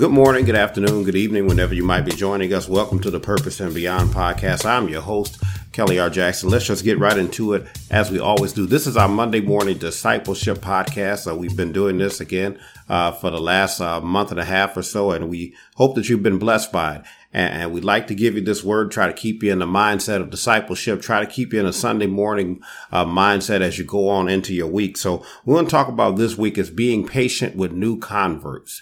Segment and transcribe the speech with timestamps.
[0.00, 2.66] Good morning, good afternoon, good evening, whenever you might be joining us.
[2.66, 4.64] Welcome to the Purpose and Beyond podcast.
[4.64, 6.08] I'm your host, Kelly R.
[6.08, 6.48] Jackson.
[6.48, 8.64] Let's just get right into it as we always do.
[8.64, 11.24] This is our Monday morning discipleship podcast.
[11.24, 12.58] So we've been doing this again
[12.88, 16.08] uh, for the last uh, month and a half or so, and we hope that
[16.08, 17.02] you've been blessed by it.
[17.34, 19.66] And, and we'd like to give you this word, try to keep you in the
[19.66, 23.84] mindset of discipleship, try to keep you in a Sunday morning uh, mindset as you
[23.84, 24.96] go on into your week.
[24.96, 28.80] So we want to talk about this week is being patient with new converts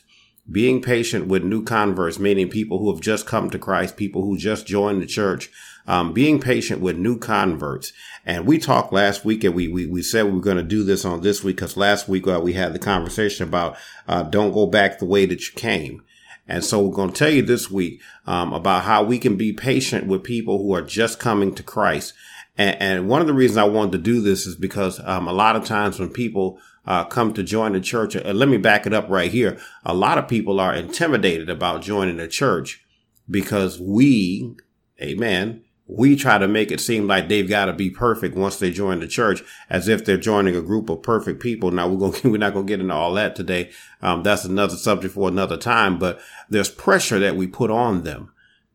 [0.50, 4.38] being patient with new converts, meaning people who have just come to Christ, people who
[4.38, 5.50] just joined the church,
[5.86, 7.92] um, being patient with new converts.
[8.24, 10.84] And we talked last week and we, we, we said we were going to do
[10.84, 14.52] this on this week because last week uh, we had the conversation about, uh, don't
[14.52, 16.02] go back the way that you came.
[16.46, 19.52] And so we're going to tell you this week, um, about how we can be
[19.52, 22.14] patient with people who are just coming to Christ.
[22.56, 25.32] And, and one of the reasons I wanted to do this is because, um, a
[25.32, 26.58] lot of times when people,
[26.88, 28.16] uh, come to join the church.
[28.16, 29.58] And let me back it up right here.
[29.84, 32.82] A lot of people are intimidated about joining the church
[33.30, 34.56] because we,
[35.00, 38.70] amen, we try to make it seem like they've got to be perfect once they
[38.70, 41.70] join the church, as if they're joining a group of perfect people.
[41.70, 43.70] Now we're going, we're not going to get into all that today.
[44.00, 48.32] Um, that's another subject for another time, but there's pressure that we put on them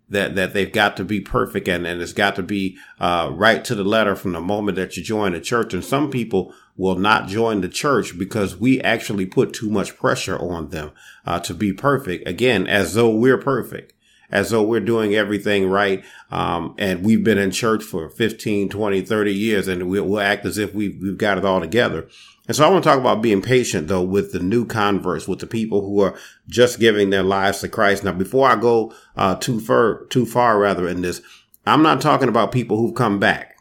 [0.10, 3.66] that that they've got to be perfect and, and it's got to be uh, right
[3.66, 5.74] to the letter from the moment that you join the church.
[5.74, 10.38] And some people will not join the church because we actually put too much pressure
[10.40, 10.92] on them
[11.26, 12.28] uh, to be perfect.
[12.28, 13.94] Again, as though we're perfect,
[14.34, 16.04] as though we're doing everything right.
[16.32, 20.46] Um, and we've been in church for 15, 20, 30 years and we'll, we'll act
[20.46, 22.08] as if we've, we've got it all together.
[22.48, 25.40] And so I want to talk about being patient though with the new converts, with
[25.40, 28.04] the people who are just giving their lives to Christ.
[28.04, 31.22] Now, before I go uh, too far, too far rather in this,
[31.68, 33.56] I'm not talking about people who've come back.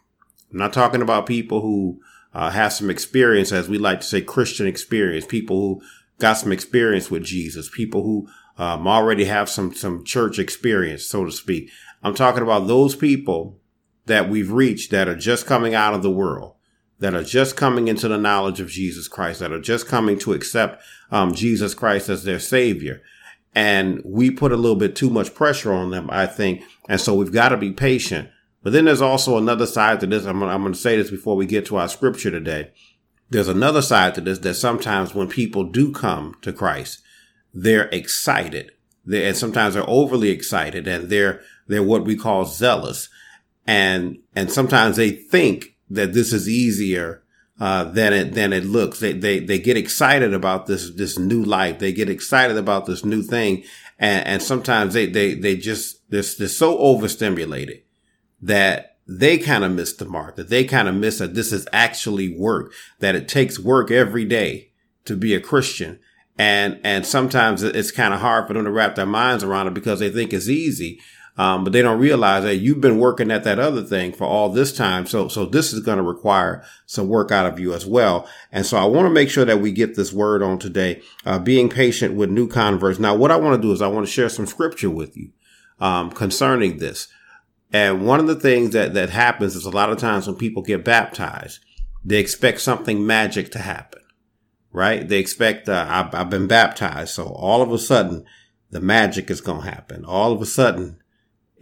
[0.51, 2.01] I'm not talking about people who
[2.35, 5.27] uh, have some experience, as we like to say, Christian experience.
[5.27, 5.83] People who
[6.19, 7.69] got some experience with Jesus.
[7.69, 8.29] People who
[8.59, 11.71] um, already have some some church experience, so to speak.
[12.03, 13.59] I'm talking about those people
[14.07, 16.57] that we've reached that are just coming out of the world
[17.03, 20.35] that are just coming into the knowledge of Jesus Christ, that are just coming to
[20.35, 23.03] accept um, Jesus Christ as their savior.
[23.57, 26.63] And we put a little bit too much pressure on them, I think.
[26.89, 28.31] And so we've got to be patient.
[28.63, 30.25] But then there's also another side to this.
[30.25, 32.71] I'm, I'm going to say this before we get to our scripture today.
[33.31, 37.03] There's another side to this that sometimes when people do come to Christ,
[37.53, 38.73] they're excited.
[39.05, 43.09] They're, and sometimes they're overly excited and they're, they're what we call zealous.
[43.67, 47.23] And, and sometimes they think that this is easier
[47.61, 48.99] uh, than it than it looks.
[48.99, 51.79] They they they get excited about this this new life.
[51.79, 53.63] They get excited about this new thing,
[54.01, 57.83] and, and sometimes they they they just they're, they're so overstimulated
[58.43, 60.37] that they kind of miss the mark.
[60.37, 62.73] That they kind of miss that this is actually work.
[62.99, 64.71] That it takes work every day
[65.05, 65.99] to be a Christian.
[66.39, 69.75] And, and sometimes it's kind of hard for them to wrap their minds around it
[69.75, 71.01] because they think it's easy.
[71.39, 74.51] Um, but they don't realize that you've been working at that other thing for all
[74.51, 75.07] this time.
[75.07, 78.29] So, so this is going to require some work out of you as well.
[78.51, 81.39] And so I want to make sure that we get this word on today, uh,
[81.39, 82.99] being patient with new converts.
[82.99, 85.31] Now, what I want to do is I want to share some scripture with you,
[85.81, 87.09] um, concerning this.
[87.73, 90.63] And one of the things that, that happens is a lot of times when people
[90.63, 91.61] get baptized,
[92.05, 94.03] they expect something magic to happen,
[94.73, 95.09] right?
[95.09, 97.15] They expect, uh, I've, I've been baptized.
[97.15, 98.27] So all of a sudden,
[98.71, 100.05] the magic is going to happen.
[100.05, 101.03] All of a sudden,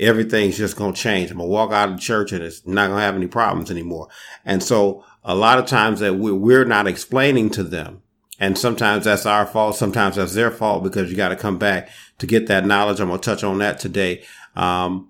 [0.00, 1.31] everything's just going to change.
[1.31, 3.27] I'm going to walk out of the church and it's not going to have any
[3.27, 4.09] problems anymore.
[4.44, 8.03] And so a lot of times that we're not explaining to them.
[8.38, 9.77] And sometimes that's our fault.
[9.77, 12.98] Sometimes that's their fault because you got to come back to get that knowledge.
[12.98, 14.25] I'm going to touch on that today.
[14.56, 15.09] Um,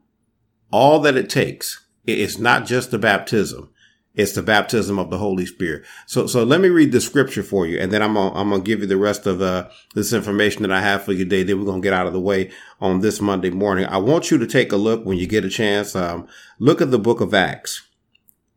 [0.70, 3.70] all that it takes, it's not just the baptism.
[4.14, 5.84] It's the baptism of the Holy Spirit.
[6.06, 8.62] So, so let me read the scripture for you, and then I'm gonna, I'm gonna
[8.62, 11.44] give you the rest of uh, this information that I have for you today.
[11.44, 12.50] Then we're gonna get out of the way
[12.80, 13.86] on this Monday morning.
[13.86, 15.94] I want you to take a look when you get a chance.
[15.94, 16.26] Um,
[16.58, 17.86] look at the book of Acts,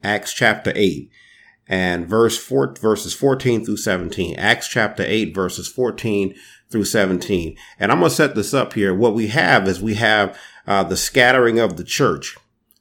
[0.03, 1.11] Acts chapter eight,
[1.67, 4.35] and verse four, verses 14 through 17.
[4.37, 6.33] Acts chapter eight, verses 14
[6.71, 7.55] through 17.
[7.79, 8.93] And I'm gonna set this up here.
[8.93, 10.35] What we have is we have
[10.67, 12.37] uh, the scattering of the church.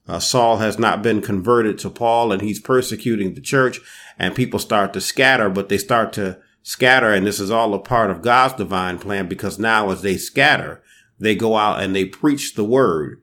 [0.09, 3.81] Uh, Saul has not been converted to Paul and he's persecuting the church
[4.19, 7.13] and people start to scatter, but they start to scatter.
[7.13, 10.83] And this is all a part of God's divine plan because now as they scatter,
[11.19, 13.21] they go out and they preach the word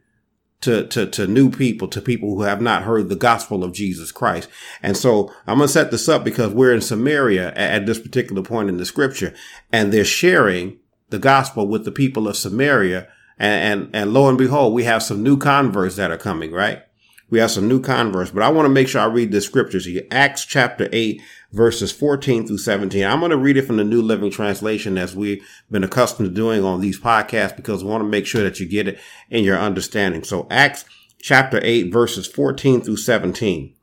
[0.61, 4.11] to, to, to new people, to people who have not heard the gospel of Jesus
[4.11, 4.49] Christ.
[4.81, 7.99] And so I'm going to set this up because we're in Samaria at, at this
[7.99, 9.33] particular point in the scripture
[9.71, 10.79] and they're sharing
[11.09, 13.07] the gospel with the people of Samaria
[13.39, 16.83] and, and, and lo and behold, we have some new converts that are coming, right?
[17.29, 19.85] we have some new converts, but I want to make sure I read the scriptures
[19.85, 20.03] here.
[20.09, 21.21] Acts chapter 8,
[21.51, 23.05] verses 14 through 17.
[23.05, 26.33] I'm going to read it from the New Living Translation as we've been accustomed to
[26.33, 28.99] doing on these podcasts because we want to make sure that you get it
[29.29, 30.23] in your understanding.
[30.23, 30.85] So Acts
[31.21, 33.75] chapter 8, verses 14 through 17.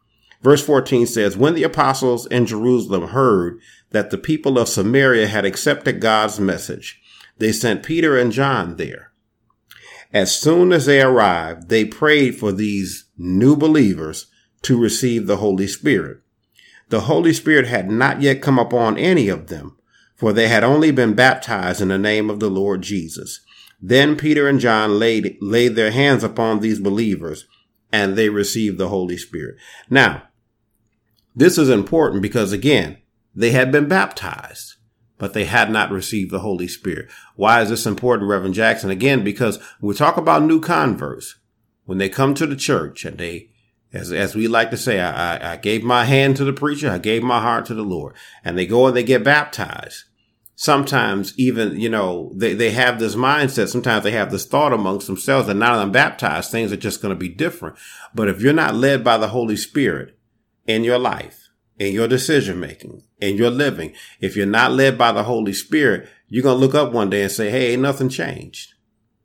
[0.42, 3.60] Verse 14 says, When the apostles in Jerusalem heard
[3.90, 7.00] that the people of Samaria had accepted God's message,
[7.38, 9.12] they sent Peter and John there.
[10.16, 14.28] As soon as they arrived, they prayed for these new believers
[14.62, 16.20] to receive the Holy Spirit.
[16.88, 19.76] The Holy Spirit had not yet come upon any of them,
[20.14, 23.40] for they had only been baptized in the name of the Lord Jesus.
[23.78, 27.46] Then Peter and John laid, laid their hands upon these believers
[27.92, 29.56] and they received the Holy Spirit.
[29.90, 30.22] Now,
[31.34, 32.96] this is important because again,
[33.34, 34.75] they had been baptized
[35.18, 37.08] but they had not received the Holy Spirit.
[37.36, 38.90] Why is this important, Reverend Jackson?
[38.90, 41.36] Again, because we talk about new converts.
[41.84, 43.50] When they come to the church and they,
[43.92, 46.90] as, as we like to say, I, I, I gave my hand to the preacher,
[46.90, 48.14] I gave my heart to the Lord,
[48.44, 50.04] and they go and they get baptized.
[50.56, 53.68] Sometimes even, you know, they, they have this mindset.
[53.68, 57.02] Sometimes they have this thought amongst themselves that now that I'm baptized, things are just
[57.02, 57.76] going to be different.
[58.14, 60.18] But if you're not led by the Holy Spirit
[60.66, 61.45] in your life,
[61.78, 63.92] in your decision making, in your living.
[64.20, 67.22] If you're not led by the Holy Spirit, you're going to look up one day
[67.22, 68.74] and say, Hey, nothing changed.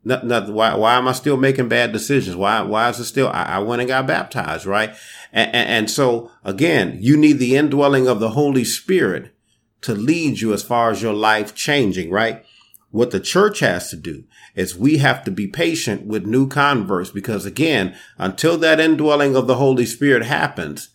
[0.04, 2.34] Nothing, nothing, why, why am I still making bad decisions?
[2.34, 4.94] Why, why is it still, I, I went and got baptized, right?
[5.32, 9.32] And, and, and so again, you need the indwelling of the Holy Spirit
[9.82, 12.44] to lead you as far as your life changing, right?
[12.90, 14.24] What the church has to do
[14.54, 19.46] is we have to be patient with new converts because again, until that indwelling of
[19.46, 20.90] the Holy Spirit happens,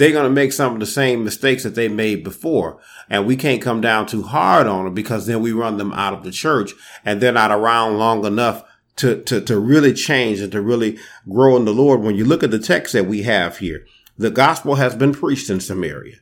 [0.00, 2.80] they're going to make some of the same mistakes that they made before.
[3.10, 6.14] And we can't come down too hard on them because then we run them out
[6.14, 6.72] of the church
[7.04, 8.64] and they're not around long enough
[8.96, 10.98] to, to, to really change and to really
[11.28, 12.00] grow in the Lord.
[12.00, 13.84] When you look at the text that we have here,
[14.16, 16.16] the gospel has been preached in Samaria.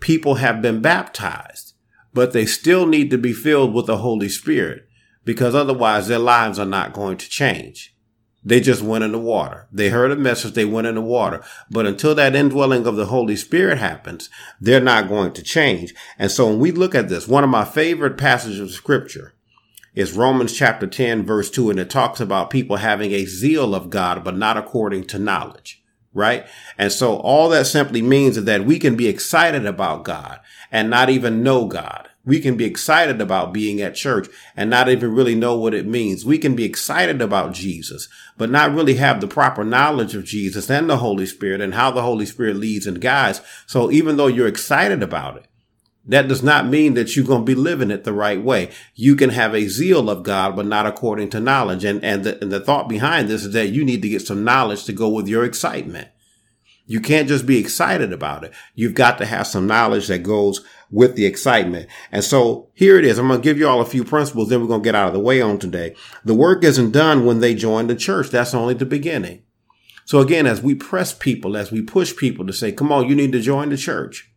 [0.00, 1.72] People have been baptized,
[2.12, 4.86] but they still need to be filled with the Holy Spirit
[5.24, 7.93] because otherwise their lives are not going to change.
[8.44, 9.66] They just went in the water.
[9.72, 10.52] They heard a message.
[10.52, 11.42] They went in the water.
[11.70, 14.28] But until that indwelling of the Holy Spirit happens,
[14.60, 15.94] they're not going to change.
[16.18, 19.32] And so when we look at this, one of my favorite passages of scripture
[19.94, 21.70] is Romans chapter 10 verse 2.
[21.70, 25.82] And it talks about people having a zeal of God, but not according to knowledge.
[26.12, 26.46] Right.
[26.78, 30.38] And so all that simply means is that we can be excited about God
[30.70, 32.10] and not even know God.
[32.26, 35.86] We can be excited about being at church and not even really know what it
[35.86, 36.24] means.
[36.24, 40.70] We can be excited about Jesus, but not really have the proper knowledge of Jesus
[40.70, 43.42] and the Holy Spirit and how the Holy Spirit leads and guides.
[43.66, 45.46] So even though you're excited about it,
[46.06, 48.70] that does not mean that you're going to be living it the right way.
[48.94, 51.84] You can have a zeal of God, but not according to knowledge.
[51.84, 54.44] And, and the, and the thought behind this is that you need to get some
[54.44, 56.08] knowledge to go with your excitement.
[56.86, 58.52] You can't just be excited about it.
[58.74, 61.88] You've got to have some knowledge that goes with the excitement.
[62.12, 63.18] And so here it is.
[63.18, 64.50] I'm going to give you all a few principles.
[64.50, 65.96] Then we're going to get out of the way on today.
[66.24, 68.28] The work isn't done when they join the church.
[68.30, 69.42] That's only the beginning.
[70.04, 73.14] So again, as we press people, as we push people to say, come on, you
[73.14, 74.30] need to join the church.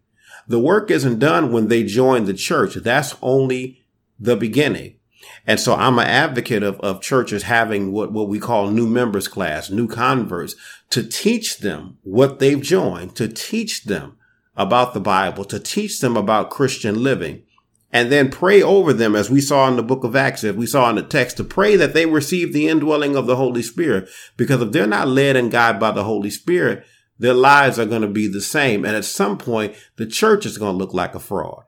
[0.47, 2.75] The work isn't done when they join the church.
[2.75, 3.83] That's only
[4.17, 4.96] the beginning.
[5.45, 9.27] And so I'm an advocate of, of churches having what, what we call new members
[9.27, 10.55] class, new converts
[10.89, 14.17] to teach them what they've joined, to teach them
[14.55, 17.43] about the Bible, to teach them about Christian living,
[17.91, 20.65] and then pray over them as we saw in the book of Acts, as we
[20.65, 24.09] saw in the text, to pray that they receive the indwelling of the Holy Spirit.
[24.35, 26.85] Because if they're not led and guided by the Holy Spirit,
[27.19, 28.85] their lives are going to be the same.
[28.85, 31.63] And at some point, the church is going to look like a fraud,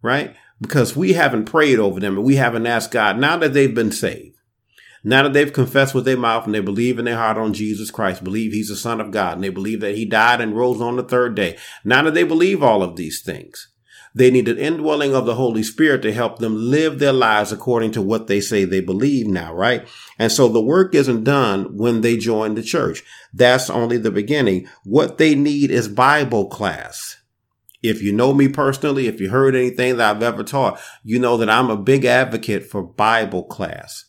[0.00, 0.34] right?
[0.60, 3.92] Because we haven't prayed over them and we haven't asked God now that they've been
[3.92, 4.36] saved.
[5.04, 7.90] Now that they've confessed with their mouth and they believe in their heart on Jesus
[7.90, 10.80] Christ, believe he's the son of God, and they believe that he died and rose
[10.80, 11.56] on the third day.
[11.84, 13.68] Now that they believe all of these things,
[14.14, 17.92] they need an indwelling of the Holy Spirit to help them live their lives according
[17.92, 19.86] to what they say they believe now, right?
[20.18, 23.04] And so the work isn't done when they join the church.
[23.32, 24.66] That's only the beginning.
[24.82, 27.17] What they need is Bible class.
[27.82, 31.36] If you know me personally, if you heard anything that I've ever taught, you know
[31.36, 34.04] that I'm a big advocate for Bible class.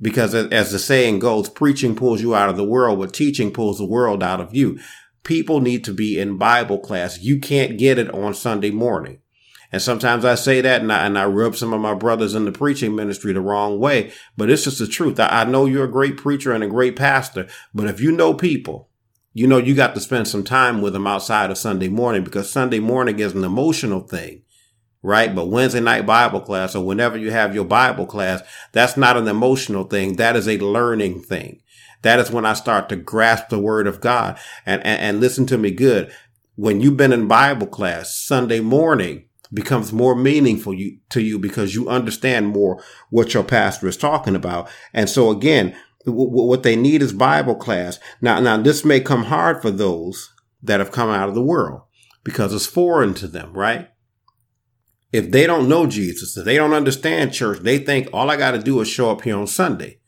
[0.00, 3.78] Because as the saying goes, preaching pulls you out of the world, but teaching pulls
[3.78, 4.78] the world out of you.
[5.22, 7.20] People need to be in Bible class.
[7.20, 9.20] You can't get it on Sunday morning.
[9.70, 12.44] And sometimes I say that and I, and I rub some of my brothers in
[12.44, 15.18] the preaching ministry the wrong way, but it's just the truth.
[15.18, 18.34] I, I know you're a great preacher and a great pastor, but if you know
[18.34, 18.90] people,
[19.32, 22.50] you know, you got to spend some time with them outside of Sunday morning because
[22.50, 24.42] Sunday morning is an emotional thing
[25.02, 25.34] right?
[25.34, 29.28] But Wednesday night Bible class or whenever you have your Bible class, that's not an
[29.28, 30.16] emotional thing.
[30.16, 31.60] That is a learning thing.
[32.02, 35.46] That is when I start to grasp the word of God and, and, and listen
[35.46, 36.12] to me good.
[36.56, 41.74] When you've been in Bible class Sunday morning, becomes more meaningful you, to you because
[41.74, 44.68] you understand more what your pastor is talking about.
[44.94, 47.98] And so again, what they need is Bible class.
[48.20, 50.32] Now, now this may come hard for those
[50.62, 51.82] that have come out of the world
[52.24, 53.88] because it's foreign to them, right?
[55.12, 58.52] If they don't know Jesus, if they don't understand church, they think all I got
[58.52, 60.00] to do is show up here on Sunday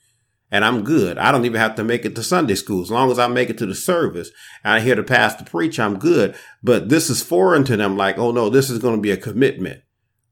[0.55, 1.19] and I'm good.
[1.19, 2.83] I don't even have to make it to Sunday school.
[2.83, 4.31] As long as I make it to the service
[4.63, 6.37] and I hear the pastor preach, I'm good.
[6.63, 7.97] But this is foreign to them.
[7.97, 9.83] Like, oh no, this is going to be a commitment.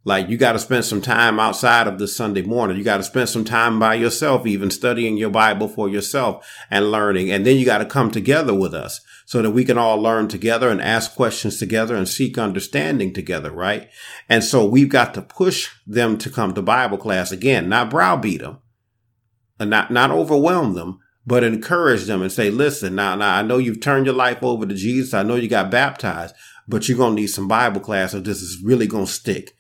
[0.05, 2.77] Like you got to spend some time outside of the Sunday morning.
[2.77, 6.91] You got to spend some time by yourself, even studying your Bible for yourself and
[6.91, 7.31] learning.
[7.31, 10.27] And then you got to come together with us so that we can all learn
[10.27, 13.53] together and ask questions together and seek understanding together.
[13.53, 13.89] Right.
[14.29, 18.41] And so we've got to push them to come to Bible class again, not browbeat
[18.41, 18.59] them
[19.61, 23.59] and not, not overwhelm them, but encourage them and say, listen, now, now I know
[23.59, 25.15] you've turned your life over to Jesus.
[25.15, 26.35] I know you got baptized,
[26.67, 29.55] but you're going to need some Bible class if this is really going to stick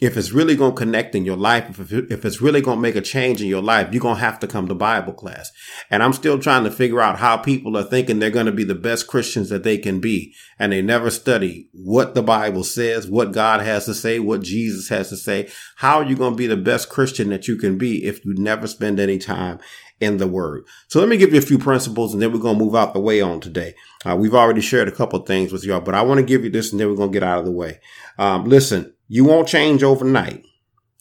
[0.00, 2.82] if it's really going to connect in your life, if, if it's really going to
[2.82, 5.52] make a change in your life, you're going to have to come to Bible class.
[5.88, 8.64] And I'm still trying to figure out how people are thinking they're going to be
[8.64, 10.34] the best Christians that they can be.
[10.58, 14.88] And they never study what the Bible says, what God has to say, what Jesus
[14.88, 15.48] has to say.
[15.76, 18.34] How are you going to be the best Christian that you can be if you
[18.34, 19.60] never spend any time
[20.00, 20.64] in the word.
[20.88, 22.94] So let me give you a few principles and then we're going to move out
[22.94, 23.74] the way on today.
[24.04, 26.50] Uh, we've already shared a couple things with y'all, but I want to give you
[26.50, 27.80] this and then we're going to get out of the way.
[28.18, 30.44] Um, listen, you won't change overnight.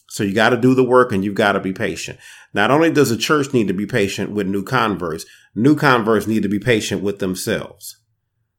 [0.10, 2.20] So you got to do the work and you've got to be patient.
[2.54, 6.44] Not only does the church need to be patient with new converts, new converts need
[6.44, 7.98] to be patient with themselves.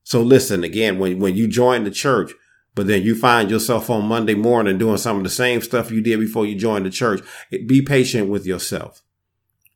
[0.03, 2.33] So listen again, when, when you join the church,
[2.75, 6.01] but then you find yourself on Monday morning doing some of the same stuff you
[6.01, 9.03] did before you joined the church, be patient with yourself.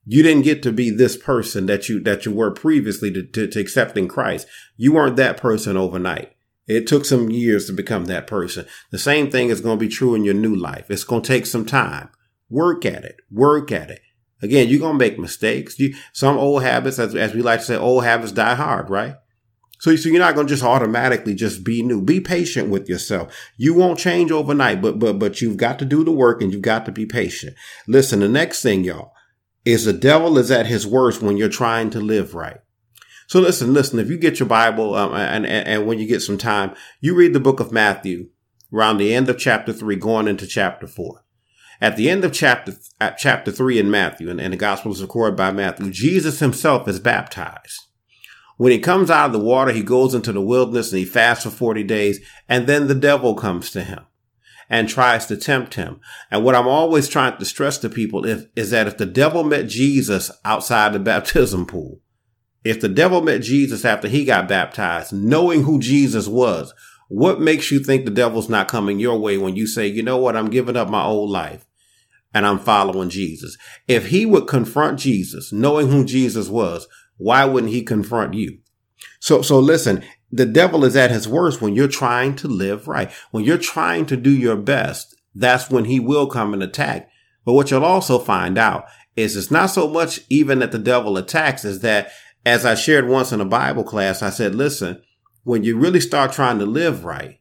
[0.04, 3.46] You didn't get to be this person that you, that you were previously to, to,
[3.46, 4.48] to accepting Christ.
[4.76, 6.32] You weren't that person overnight.
[6.68, 8.66] It took some years to become that person.
[8.90, 10.90] The same thing is going to be true in your new life.
[10.90, 12.10] It's going to take some time.
[12.50, 13.16] Work at it.
[13.30, 14.02] Work at it.
[14.42, 15.78] Again, you're going to make mistakes.
[15.78, 19.16] You, some old habits, as, as we like to say, old habits die hard, right?
[19.80, 22.02] So, so you're not going to just automatically just be new.
[22.02, 23.34] Be patient with yourself.
[23.56, 26.62] You won't change overnight, but, but, but you've got to do the work and you've
[26.62, 27.56] got to be patient.
[27.86, 29.12] Listen, the next thing, y'all,
[29.64, 32.58] is the devil is at his worst when you're trying to live right.
[33.28, 36.22] So listen, listen, if you get your Bible, um, and, and, and when you get
[36.22, 38.30] some time, you read the book of Matthew
[38.72, 41.26] around the end of chapter three, going into chapter four.
[41.78, 45.02] At the end of chapter, at chapter three in Matthew, and, and the gospel is
[45.02, 47.78] recorded by Matthew, Jesus himself is baptized.
[48.56, 51.44] When he comes out of the water, he goes into the wilderness and he fasts
[51.44, 52.20] for 40 days.
[52.48, 54.06] And then the devil comes to him
[54.70, 56.00] and tries to tempt him.
[56.30, 59.44] And what I'm always trying to stress to people is, is that if the devil
[59.44, 62.00] met Jesus outside the baptism pool,
[62.64, 66.74] if the devil met Jesus after he got baptized, knowing who Jesus was,
[67.08, 70.18] what makes you think the devil's not coming your way when you say, you know
[70.18, 71.64] what, I'm giving up my old life
[72.34, 73.56] and I'm following Jesus?
[73.86, 76.86] If he would confront Jesus, knowing who Jesus was,
[77.16, 78.58] why wouldn't he confront you?
[79.20, 83.10] So, so listen, the devil is at his worst when you're trying to live right.
[83.30, 87.08] When you're trying to do your best, that's when he will come and attack.
[87.44, 88.84] But what you'll also find out
[89.16, 92.10] is it's not so much even that the devil attacks is that
[92.48, 95.02] as I shared once in a Bible class, I said, listen,
[95.44, 97.38] when you really start trying to live right,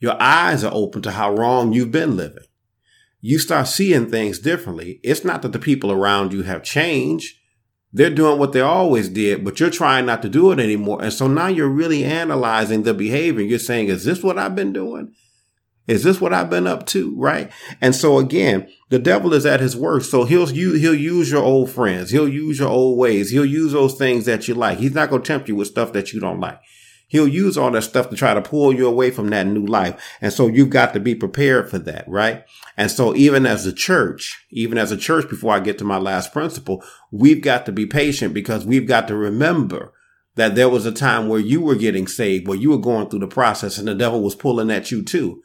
[0.00, 2.44] your eyes are open to how wrong you've been living.
[3.22, 5.00] You start seeing things differently.
[5.02, 7.38] It's not that the people around you have changed.
[7.90, 11.02] They're doing what they always did, but you're trying not to do it anymore.
[11.02, 13.42] And so now you're really analyzing the behavior.
[13.42, 15.14] You're saying, is this what I've been doing?
[15.86, 17.14] Is this what I've been up to?
[17.16, 17.50] Right.
[17.80, 20.10] And so again, the devil is at his worst.
[20.10, 22.10] So he'll, he'll use your old friends.
[22.10, 23.30] He'll use your old ways.
[23.30, 24.78] He'll use those things that you like.
[24.78, 26.60] He's not going to tempt you with stuff that you don't like.
[27.06, 30.02] He'll use all that stuff to try to pull you away from that new life.
[30.20, 32.44] And so you've got to be prepared for that, right?
[32.76, 35.98] And so even as a church, even as a church, before I get to my
[35.98, 39.92] last principle, we've got to be patient because we've got to remember
[40.36, 43.20] that there was a time where you were getting saved, where you were going through
[43.20, 45.42] the process and the devil was pulling at you too.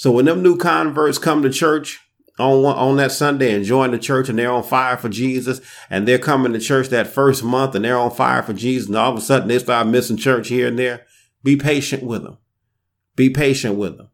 [0.00, 2.00] So when them new converts come to church
[2.38, 6.08] on on that Sunday and join the church and they're on fire for Jesus and
[6.08, 9.12] they're coming to church that first month and they're on fire for Jesus and all
[9.12, 11.04] of a sudden they start missing church here and there,
[11.44, 12.38] be patient with them.
[13.14, 14.08] Be patient with them,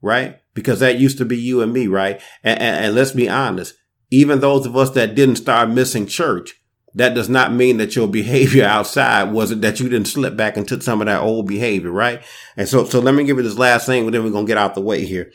[0.00, 0.38] right?
[0.54, 2.22] Because that used to be you and me, right?
[2.42, 3.74] And, and, and let's be honest,
[4.10, 6.58] even those of us that didn't start missing church,
[6.94, 10.80] that does not mean that your behavior outside wasn't that you didn't slip back into
[10.80, 12.22] some of that old behavior, right?
[12.56, 14.50] And so, so let me give you this last thing, but then we're going to
[14.50, 15.30] get out the way here.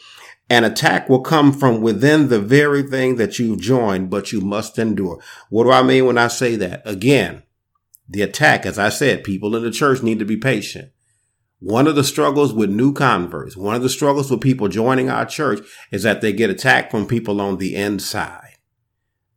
[0.50, 4.78] An attack will come from within the very thing that you've joined, but you must
[4.78, 5.22] endure.
[5.50, 6.82] What do I mean when I say that?
[6.86, 7.44] Again,
[8.10, 10.92] The attack, as I said, people in the church need to be patient.
[11.60, 15.26] One of the struggles with new converts, one of the struggles with people joining our
[15.26, 18.43] church is that they get attacked from people on the inside.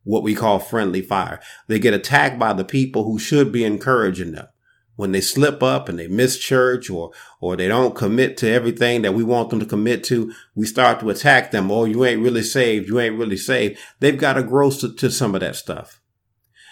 [0.07, 1.41] What we call friendly fire.
[1.67, 4.47] They get attacked by the people who should be encouraging them.
[4.95, 7.11] When they slip up and they miss church or,
[7.41, 11.01] or they don't commit to everything that we want them to commit to, we start
[11.01, 11.69] to attack them.
[11.69, 12.87] Oh, you ain't really saved.
[12.87, 13.77] You ain't really saved.
[13.99, 15.99] They've got to grow to, to some of that stuff.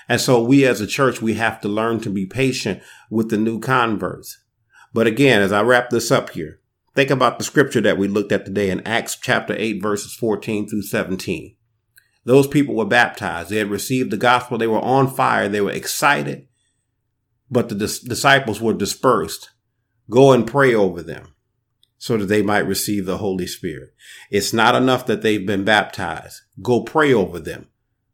[0.08, 3.38] And so we as a church, we have to learn to be patient with the
[3.38, 4.40] new converts.
[4.94, 6.62] But again, as I wrap this up here,
[6.96, 10.70] think about the scripture that we looked at today in Acts chapter 8, verses 14
[10.70, 11.55] through 17.
[12.26, 13.50] Those people were baptized.
[13.50, 14.58] They had received the gospel.
[14.58, 15.48] They were on fire.
[15.48, 16.48] They were excited,
[17.50, 19.52] but the dis- disciples were dispersed.
[20.10, 21.34] Go and pray over them
[21.98, 23.94] so that they might receive the Holy Spirit.
[24.30, 26.42] It's not enough that they've been baptized.
[26.62, 27.70] Go pray over them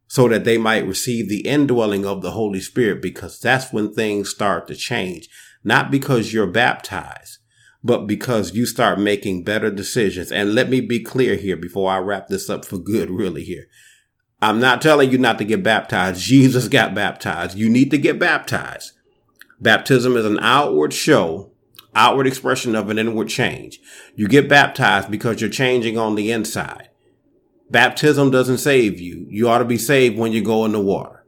[0.07, 4.29] so that they might receive the indwelling of the Holy Spirit because that's when things
[4.29, 5.29] start to change
[5.63, 7.39] not because you're baptized,
[7.83, 10.31] but because you start making better decisions.
[10.31, 13.65] And let me be clear here before I wrap this up for good, really here.
[14.41, 16.21] I'm not telling you not to get baptized.
[16.21, 17.57] Jesus got baptized.
[17.57, 18.93] You need to get baptized.
[19.59, 21.51] Baptism is an outward show,
[21.93, 23.79] outward expression of an inward change.
[24.15, 26.89] You get baptized because you're changing on the inside.
[27.69, 29.27] Baptism doesn't save you.
[29.29, 31.20] You ought to be saved when you go in the water.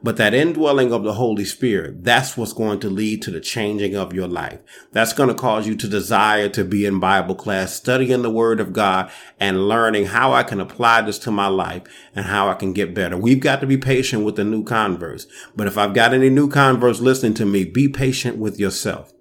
[0.00, 3.96] But that indwelling of the Holy Spirit, that's what's going to lead to the changing
[3.96, 4.60] of your life.
[4.92, 8.60] That's going to cause you to desire to be in Bible class, studying the word
[8.60, 11.82] of God and learning how I can apply this to my life
[12.14, 13.16] and how I can get better.
[13.16, 15.26] We've got to be patient with the new converts.
[15.56, 19.12] But if I've got any new converts listening to me, be patient with yourself.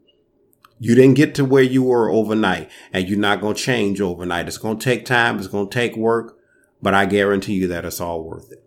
[0.79, 4.48] You didn't get to where you were overnight and you're not going to change overnight.
[4.48, 5.39] It's going to take time.
[5.39, 6.38] It's going to take work,
[6.84, 8.66] but I guarantee you that it's all worth it.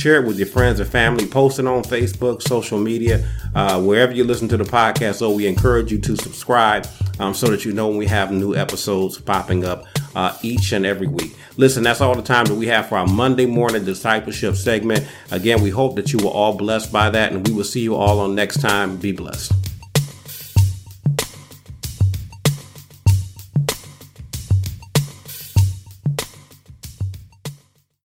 [0.00, 1.26] Share it with your friends and family.
[1.26, 5.16] Post it on Facebook, social media, uh, wherever you listen to the podcast.
[5.16, 6.86] So we encourage you to subscribe
[7.18, 9.84] um, so that you know when we have new episodes popping up
[10.14, 11.36] uh, each and every week.
[11.58, 15.06] Listen, that's all the time that we have for our Monday morning discipleship segment.
[15.32, 17.94] Again, we hope that you were all blessed by that, and we will see you
[17.94, 18.96] all on next time.
[18.96, 19.69] Be blessed.